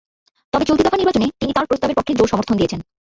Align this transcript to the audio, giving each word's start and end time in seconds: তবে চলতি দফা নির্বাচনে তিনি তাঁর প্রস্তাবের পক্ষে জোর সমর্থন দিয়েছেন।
তবে 0.53 0.65
চলতি 0.65 0.83
দফা 0.83 0.97
নির্বাচনে 0.97 1.27
তিনি 1.39 1.51
তাঁর 1.53 1.67
প্রস্তাবের 1.69 1.97
পক্ষে 1.97 2.17
জোর 2.19 2.31
সমর্থন 2.31 2.55
দিয়েছেন। 2.57 2.79